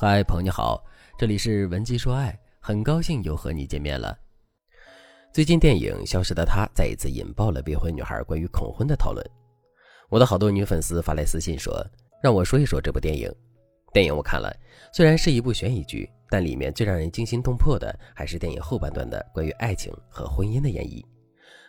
[0.00, 0.80] 嗨，朋友你好，
[1.18, 4.16] 这里是文姬说爱，很高兴又和你见面了。
[5.32, 9.26] 最近电影《消失的她》再一次引爆了未婚女孩关于恐婚的讨论。
[10.08, 11.84] 我的好多女粉丝发来私信说，
[12.22, 13.28] 让我说一说这部电影。
[13.92, 14.56] 电影我看了，
[14.92, 21.04] 虽然是一部悬疑剧，但里面最让人惊心动魄的还是电影后半段的关于爱情和婚姻的演绎。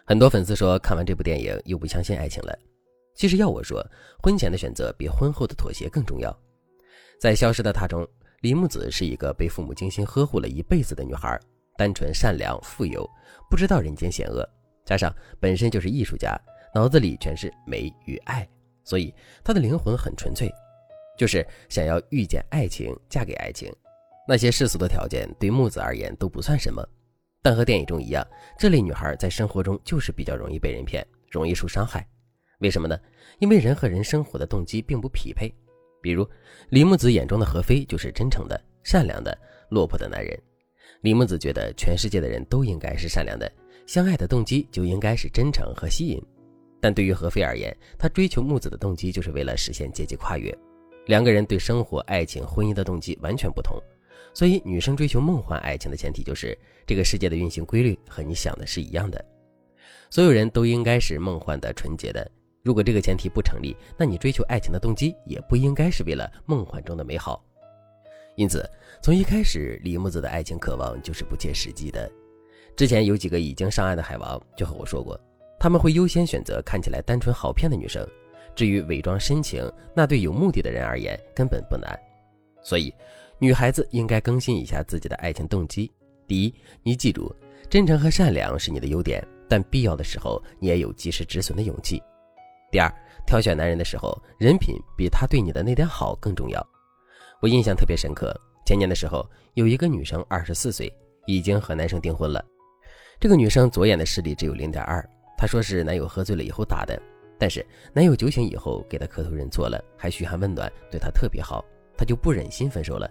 [0.05, 2.55] 很多粉丝说看完这部电影又不相信爱情了。
[3.15, 3.83] 其实要我说，
[4.21, 6.31] 婚前的选择比婚后的妥协更重要。
[7.19, 8.07] 在《消失的她》中。
[8.41, 11.37] 李木子是一个被父母精心呵护了一辈子的女孩，
[11.77, 13.09] 单纯善良、富有，
[13.49, 14.47] 不知道人间险恶，
[14.85, 16.39] 加上本身就是艺术家，
[16.73, 18.47] 脑子里全是美与爱，
[18.85, 20.49] 所以她的灵魂很纯粹，
[21.17, 23.69] 就是想要遇见爱情，嫁给爱情。
[24.25, 26.81] 那些世俗的条件对木子而言都不算什么，
[27.41, 28.25] 但和电影中一样，
[28.57, 32.07] 这类女孩在生活中就是比较容易被人骗，容易受伤害。
[32.59, 32.97] 为什么呢？
[33.39, 35.53] 因为人和人生活的动机并不匹配。
[36.01, 36.27] 比如，
[36.69, 39.37] 李木子眼中的何飞就是真诚的、善良的、
[39.69, 40.39] 落魄的男人。
[41.01, 43.51] 李木子觉得全世界的人都应该是善良的，
[43.85, 46.21] 相爱的动机就应该是真诚和吸引。
[46.81, 50.53] 但对于何飞而言，他追求木子的动机就是为了实现阶级跨越。
[51.07, 53.81] 两个人对生活、爱情、婚姻的动机完全不同，
[54.33, 59.23] 所以女生追求梦幻爱情的前提就是这个世界的运行规律和你想的是一样的，
[60.09, 62.29] 所有人都应该是梦幻的、纯洁的。
[62.61, 67.43] 如果这个前提不成立，那你追求爱情的动机也不应该是为了梦幻中的美好。
[68.35, 68.69] 因此，
[69.01, 72.09] 从一开始，李木子的爱情渴望就是不切实际的。
[72.75, 75.19] 之前有几个已经上岸的海王就和我说过，
[75.59, 78.07] 他们会优先选择看起来单纯好骗的女生。
[78.55, 81.97] 至于伪装深情，那对有目的的人而言根本不难。
[82.61, 82.93] 所以，
[83.39, 85.89] 女孩子应该更新一下自己的爱情动机。
[86.27, 87.33] 第一，你记住，
[87.69, 92.01] 真诚和善良是你的优点，但必要的时候，你也有及时止损的勇气。
[92.71, 92.93] 第二，
[93.25, 96.65] 挑选男人的时候，人品比他对你的那点好更重要。
[97.41, 98.33] 我印象特别深刻，
[98.65, 100.91] 前年的时候，有一个女生二十四岁，
[101.25, 102.43] 已经和男生订婚了。
[103.19, 105.03] 这个女生左眼的视力只有零点二，
[105.37, 107.01] 她说是男友喝醉了以后打的，
[107.39, 111.65] 但是男友酒醒以后给她磕头认错了，还嘘寒问暖，对她特别好，
[111.97, 113.09] 她就不忍心分手了，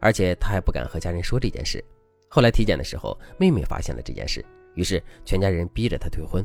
[0.00, 1.82] 而且她还不敢和家人说这件事。
[2.28, 4.44] 后来体检的时候，妹妹发现了这件事，
[4.74, 6.44] 于是全家人逼着她退婚，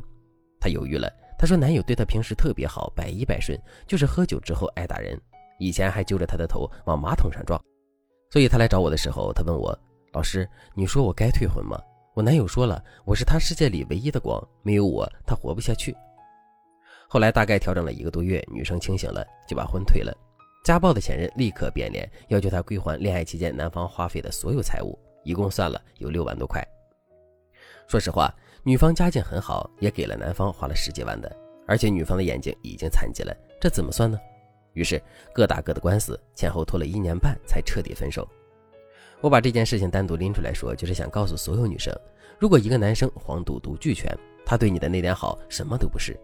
[0.60, 1.12] 她犹豫了。
[1.42, 5.20] 她说：“男友对她平时特别好，百依百顺，就是喝酒之后爱打人，
[5.58, 7.60] 以前还揪着她的头往马桶上撞。
[8.30, 9.76] 所以她来找我的时候，她问我
[10.14, 11.76] ：‘老师，你说我该退婚吗？’
[12.14, 15.92] 我男友说了，我是他世界里唯一的光，没有我他活不下去。
[17.08, 20.16] 后来大概调整了一个多月，女生清醒了，就把婚退了。
[20.64, 26.64] 家暴的前任立刻变脸，要求她归还恋爱期间男方花费的所有财物，一共算了有六万多块。
[27.88, 28.32] 说实话。”
[28.64, 31.36] 女方家境很好，也给了男方花了十几万的，
[31.66, 34.16] 而且女方的眼睛已经残疾了，这怎么算呢？
[34.74, 35.02] 于是
[35.34, 38.26] 各打各的官司，前后拖了一年半才彻底分手。
[39.20, 41.92] 我把这件事情单独拎出来说，就是想告诉所有女生：
[42.38, 46.16] 如果一个男生黄赌毒俱全，他对你的那点好什么都不是。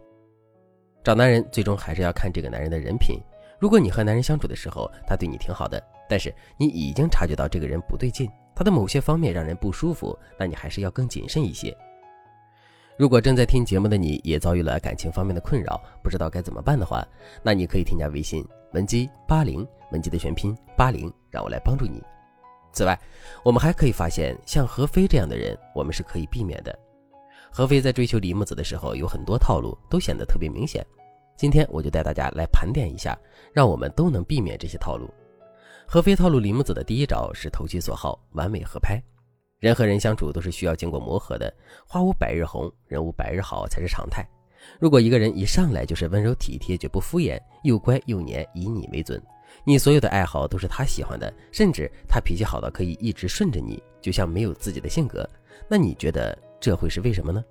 [1.02, 3.18] 找男人最终还是要看这个男人的人品。
[3.58, 11.76] 如果你和男人相处的时候，他对你挺好的，但是你已经察觉到这个人不对劲，他的某些方面让人不舒服，那你还是要更谨慎一些。
[12.98, 17.06] 如果正在听节目的你也遭遇了感情方面的困扰，不知道该怎么办的话，
[17.44, 22.02] 那你可以添加微信文姬八零，文姬的全拼八零，让我来帮助你。
[22.72, 22.98] 此外，
[23.44, 26.76] 我们还可以发现，像何飞这样的人，我们是可以避免的。
[27.52, 30.84] 何飞在追求李木子的时候，有很多套路都显得特别明显。
[31.36, 33.16] 今天我就带大家来盘点一下，
[33.52, 35.08] 让我们都能避免这些套路。
[35.86, 39.00] 何飞套路李木子的第一招是投其所好，完美合拍。
[39.60, 41.52] 人和人相处都是需要经过磨合的，
[41.86, 44.24] 花无百日红，人无百日好才是常态。
[44.78, 49.20] 如果一个人一上来就是温柔体贴，绝不敷衍，又乖又黏，以你为准，
[49.64, 55.28] 你所有的爱好都是他喜欢的，甚至他脾气好到可以一直顺着你，就像没有自己的性格，
[55.68, 57.44] 那你觉得这会是为什么呢？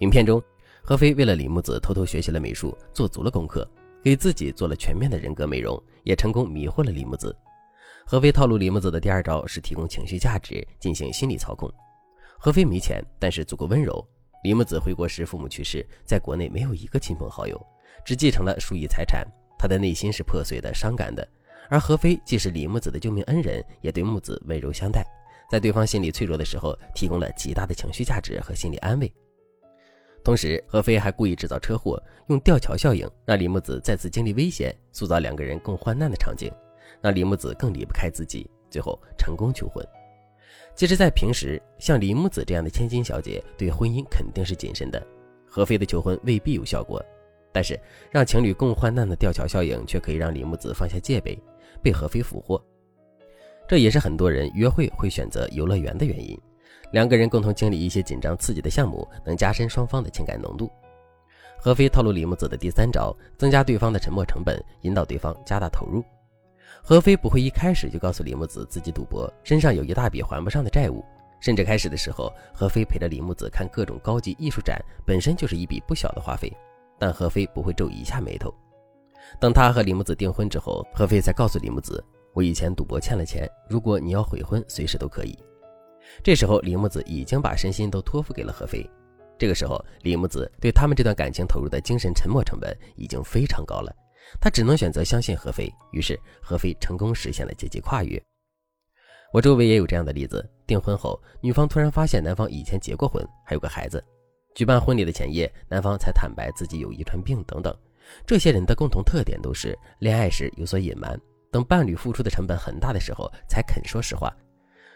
[0.00, 0.40] 影片中，
[0.80, 3.68] 何飞为了李木子偷偷学习了美术，做足了功课，
[4.00, 7.34] 给自己做了全面的人格美容，也成功迷惑了李木子。
[8.08, 11.68] 何飞套路李木子的第二招是提供情绪价值，进行心理操控。
[12.38, 14.06] 何飞没钱，但是足够温柔。
[14.44, 17.60] 李木子回国时父母去世，在国内没有一个亲朋好友，
[18.04, 19.26] 只继承了数亿财产，
[19.58, 21.26] 他的内心是破碎的、伤感的。
[21.68, 25.04] 而何飞既是李木子的救命恩人，也对木子温柔相待，
[25.50, 29.12] 在对方心理脆弱的时候，提供了极大的情绪价值和心理安慰。
[30.22, 36.52] 同时，何飞还故意制造车祸，用吊桥效应让李木子再次经历危险，塑造两个人共患难的场景。
[37.06, 39.86] 让李木子更离不开自己，最后成功求婚。
[40.74, 45.00] 其实，在平时，像李木子这样的千金小姐，对婚姻肯定是谨慎的。
[45.46, 47.00] 何飞的求婚未必有效果，
[47.52, 47.78] 但是
[48.10, 51.40] 让情侣共患难的吊桥效应，却可以让李木子放下戒备，
[51.80, 52.60] 被何飞俘获。
[53.68, 56.36] 这也是很多人约会会选择游乐园的原因。
[56.90, 60.68] 两个人共同经历一些紧张刺激的项目，能加深双方的情感浓度。
[61.56, 66.02] 何飞套路李木子的第三招，增加对方的沉默成本，引导对方加大投入。
[66.88, 71.04] 何飞不会一开始就告诉李木子自己赌博，身上有一大笔还不上的债务。
[71.40, 76.56] 甚至开始的时候，何飞陪着李木子看各种高级艺术展，本身就是一笔不小的花费。
[76.96, 78.54] 但何飞不会皱一下眉头。
[79.40, 82.02] 等他和李木子订婚之后，何飞才告诉李木子
[82.32, 85.36] ：“我以前赌博欠了钱，如果你要悔婚，随时都可以。”
[86.22, 88.88] 这时候，李木子已经把身心都托付给了何飞。
[89.36, 93.92] 这个时候，李木子对他们这段感情投入的精神沉没成本已经非常高了，
[94.40, 95.72] 他只能选择相信何飞。
[95.92, 98.22] 于是，何飞成功实现了阶级跨越。
[99.32, 103.98] 我周围也有这样的例子：订婚后，女方突然发现男方以前结过婚，还有个孩子；
[104.54, 107.76] 举办婚礼的前夜，男方才坦白自己有遗传病等等。
[108.24, 111.20] 这些人的共同特点都是恋爱时有所隐瞒，
[111.50, 114.32] 等伴侣付出的成本很大的时候才肯说实话。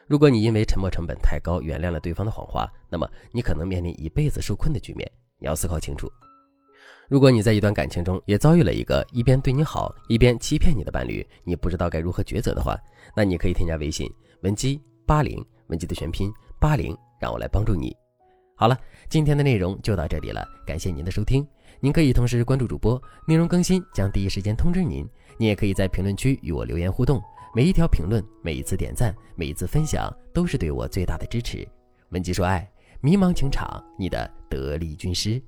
[0.06, 5.10] 如果你因为沉默成本太高，原谅了对方的谎话，那么你可能面临一辈子受困的局面。
[5.38, 6.10] 你要思考清楚。
[7.10, 12.78] 如果你在一段感情中也遭遇了一个一边对你好，一边欺骗你的伴侣，你不知道该如何抉择的话，
[13.16, 14.08] 那你可以添加微信。
[14.42, 17.92] 文姬八零，文姬的全拼八零，让我来帮助你。
[18.54, 18.78] 好了，
[19.08, 21.44] 今天的内容就到这里了，感谢您的收听。
[21.80, 25.04] 您可以同时关注主播，内容更新将第一时间通知您。
[25.36, 27.20] 您也可以在评论区与我留言互动，
[27.52, 31.66] 每一条评论、每一次点赞、每一次分享，都是对我最大的支持。
[32.10, 32.70] 文姬说爱，
[33.00, 35.42] 迷茫情场，你的得力军师。